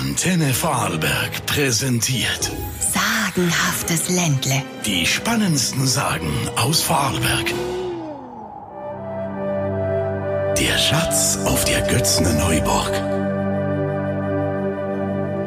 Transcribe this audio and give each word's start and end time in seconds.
Antenne 0.00 0.54
Vorarlberg 0.54 1.44
präsentiert 1.44 2.50
Sagenhaftes 2.80 4.08
Ländle. 4.08 4.62
die 4.86 5.04
spannendsten 5.04 5.86
Sagen 5.86 6.32
aus 6.56 6.80
Vorarlberg. 6.80 7.52
Der 10.56 10.78
Schatz 10.78 11.38
auf 11.44 11.66
der 11.66 11.82
Götzner 11.82 12.32
Neuburg. 12.32 12.92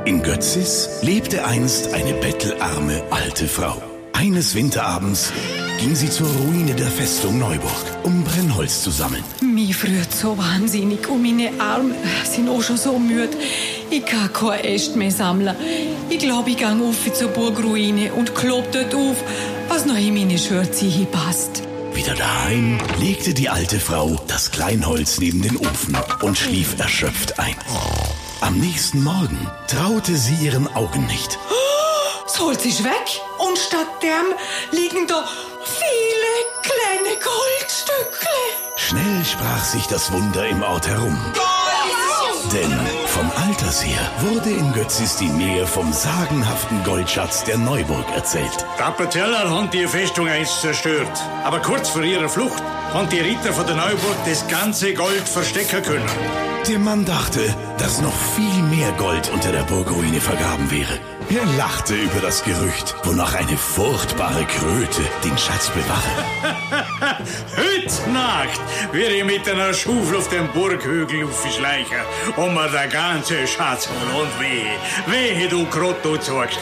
In 0.06 0.22
Götzis 0.22 0.88
lebte 1.02 1.46
einst 1.46 1.92
eine 1.92 2.14
bettelarme 2.14 3.02
alte 3.10 3.48
Frau. 3.48 3.82
Eines 4.14 4.56
Winterabends 4.56 5.34
ging 5.80 5.96
sie 5.96 6.10
zur 6.10 6.28
Ruine 6.28 6.74
der 6.74 6.88
Festung 6.88 7.40
Neuburg, 7.40 7.84
um 8.04 8.24
Brennholz 8.24 8.82
zu 8.82 8.92
sammeln. 8.92 9.24
Mir 9.42 9.74
früht 9.74 10.14
so 10.14 10.38
wahnsinnig 10.38 11.10
und 11.10 11.22
meine 11.22 11.52
Arme 11.60 11.96
sind 12.24 12.48
auch 12.48 12.62
schon 12.62 12.78
so 12.78 12.98
müde. 12.98 13.36
Ich 13.90 14.06
kann 14.06 14.32
kein 14.32 14.64
Äst 14.64 14.96
mehr 14.96 15.12
sammeln. 15.12 15.56
Ich 16.10 16.20
glaube, 16.20 16.52
ich 16.52 16.58
gehe 16.58 16.68
auf 16.68 17.14
zur 17.14 17.30
Burgruine 17.30 18.14
und 18.14 18.34
klob 18.34 18.72
dort 18.72 18.96
auf, 18.96 19.18
was 19.68 19.86
noch 19.86 19.98
in 19.98 20.14
meine 20.14 20.38
Schürze 20.38 20.90
passt. 21.12 21.64
Wieder 21.94 22.16
daheim 22.16 22.80
legte 23.00 23.34
die 23.34 23.50
alte 23.50 23.80
Frau 23.80 24.20
das 24.28 24.52
Kleinholz 24.52 25.20
neben 25.20 25.42
den 25.42 25.58
Ofen 25.58 25.98
und 26.22 26.38
schlief 26.38 26.80
erschöpft 26.80 27.40
ein. 27.40 27.56
Am 28.42 28.58
nächsten 28.58 29.04
Morgen 29.04 29.48
traute 29.68 30.16
sie 30.16 30.36
ihren 30.46 30.68
Augen 30.76 31.06
nicht. 31.08 31.38
Das 32.34 32.42
Holz 32.42 32.66
ist 32.66 32.84
weg 32.84 33.22
und 33.38 33.60
statt 33.60 34.02
dem 34.02 34.34
liegen 34.72 35.06
da 35.06 35.24
viele 35.64 36.34
kleine 36.64 37.20
Goldstücke. 37.20 38.28
Schnell 38.76 39.24
sprach 39.24 39.64
sich 39.64 39.86
das 39.86 40.12
Wunder 40.12 40.48
im 40.48 40.64
Ort 40.64 40.88
herum. 40.88 41.16
Denn 42.54 42.72
vom 43.08 43.32
Alters 43.48 43.84
her 43.84 44.12
wurde 44.20 44.52
in 44.52 44.72
Götzis 44.74 45.16
die 45.16 45.28
Nähe 45.28 45.66
vom 45.66 45.92
sagenhaften 45.92 46.84
Goldschatz 46.84 47.44
der 47.44 47.58
Neuburg 47.58 48.06
erzählt. 48.14 48.64
Die 48.78 48.84
Appenzeller 48.84 49.50
haben 49.50 49.72
die 49.72 49.88
Festung 49.88 50.28
einst 50.28 50.62
zerstört. 50.62 51.20
Aber 51.44 51.60
kurz 51.60 51.90
vor 51.90 52.04
ihrer 52.04 52.30
Flucht 52.30 52.62
haben 52.94 53.10
die 53.10 53.22
Ritter 53.22 53.54
von 53.54 53.66
der 53.66 53.76
Neuburg 53.76 54.18
das 54.28 54.48
ganze 54.48 54.94
Gold 54.94 55.28
verstecken 55.28 55.82
können. 55.82 56.06
Der 56.68 56.78
Mann 56.78 57.06
dachte, 57.06 57.42
dass 57.80 58.02
noch 58.02 58.16
viel 58.36 58.62
mehr 58.64 58.92
Gold 58.94 59.32
unter 59.34 59.52
der 59.52 59.64
Burgruine 59.64 60.22
vergraben 60.22 60.70
wäre. 60.70 61.00
Er 61.30 61.46
lachte 61.58 61.96
über 61.96 62.20
das 62.22 62.44
Gerücht, 62.44 62.96
wonach 63.04 63.34
eine 63.34 63.58
furchtbare 63.58 64.46
Kröte 64.46 65.02
den 65.24 65.38
Schatz 65.38 65.72
bewache. 65.72 66.12
Heute 67.84 68.12
Nacht 68.12 68.62
werde 68.94 69.16
ich 69.16 69.26
mit 69.26 69.50
einer 69.50 69.74
Schaufel 69.74 70.16
auf 70.16 70.30
den 70.30 70.48
Burghügel 70.54 71.26
aufschleichen 71.26 71.98
und 72.38 72.54
mir 72.54 72.70
den 72.70 72.90
ganzen 72.90 73.46
Schatz 73.46 73.90
holen. 73.90 74.22
Und 74.22 74.40
wehe, 74.40 75.36
wehe 75.38 75.50
du 75.50 75.66
Krotto 75.66 76.18
zeigst 76.18 76.60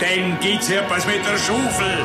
dann 0.00 0.38
gibt's 0.40 0.70
etwas 0.70 1.06
mit 1.06 1.24
der 1.24 1.38
Schaufel. 1.38 1.98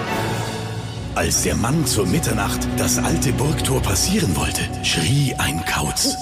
Als 1.16 1.42
der 1.42 1.56
Mann 1.56 1.84
zur 1.88 2.06
Mitternacht 2.06 2.60
das 2.78 3.00
alte 3.00 3.32
Burgtor 3.34 3.82
passieren 3.82 4.36
wollte, 4.36 4.62
schrie 4.84 5.34
ein 5.40 5.66
Kauz. 5.66 6.16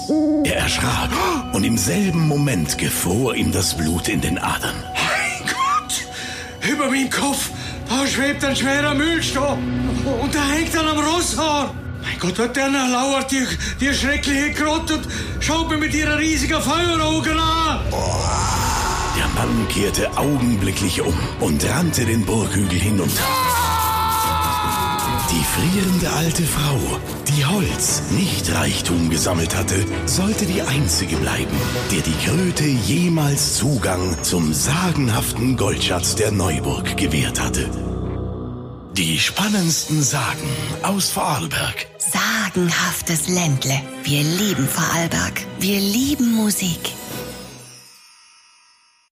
Er 0.44 0.56
erschrak 0.56 1.10
und 1.52 1.64
im 1.64 1.76
selben 1.76 2.28
Moment 2.28 2.78
gefror 2.78 3.34
ihm 3.34 3.52
das 3.52 3.76
Blut 3.76 4.08
in 4.08 4.22
den 4.22 4.38
Adern. 4.38 4.82
Mein 4.94 5.46
Gott, 5.46 6.72
über 6.72 6.88
meinem 6.88 7.10
Kopf, 7.10 7.50
da 7.90 8.06
schwebt 8.06 8.42
ein 8.42 8.56
schwerer 8.56 8.94
Mühlstab 8.94 9.58
und 10.22 10.34
da 10.34 10.48
hängt 10.48 10.74
er 10.74 10.88
am 10.88 10.98
Rosshaar. 10.98 11.74
Gott, 12.20 12.38
dort 12.38 12.56
der 12.56 12.68
lauert 12.68 13.30
die, 13.30 13.46
die 13.80 13.94
schreckliche 13.94 14.52
Grotte 14.52 14.94
und 14.94 15.06
schaut 15.40 15.70
mir 15.70 15.78
mit 15.78 15.94
ihrer 15.94 16.18
riesigen 16.18 16.60
Feueraugen 16.60 17.38
an. 17.38 17.80
Der 19.16 19.28
Mann 19.28 19.68
kehrte 19.68 20.16
augenblicklich 20.16 21.00
um 21.00 21.14
und 21.40 21.64
rannte 21.68 22.04
den 22.04 22.24
Burghügel 22.24 22.78
hinunter. 22.78 23.22
Die 25.30 25.44
frierende 25.44 26.10
alte 26.10 26.42
Frau, 26.42 26.78
die 27.28 27.44
Holz, 27.44 28.02
nicht 28.10 28.52
Reichtum 28.52 29.10
gesammelt 29.10 29.54
hatte, 29.54 29.84
sollte 30.06 30.46
die 30.46 30.62
einzige 30.62 31.16
bleiben, 31.16 31.56
der 31.92 32.00
die 32.00 32.26
Kröte 32.26 32.64
jemals 32.64 33.54
Zugang 33.54 34.16
zum 34.22 34.52
sagenhaften 34.52 35.56
Goldschatz 35.56 36.16
der 36.16 36.32
Neuburg 36.32 36.96
gewährt 36.96 37.40
hatte. 37.40 37.68
Die 38.98 39.16
spannendsten 39.16 40.02
Sagen 40.02 40.50
aus 40.82 41.10
Vorarlberg. 41.10 41.86
Sagenhaftes 41.98 43.28
Ländle. 43.28 43.80
Wir 44.02 44.24
lieben 44.24 44.66
Vorarlberg. 44.66 45.46
Wir 45.60 45.78
lieben 45.78 46.32
Musik. 46.34 46.97